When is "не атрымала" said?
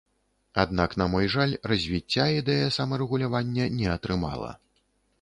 3.79-4.51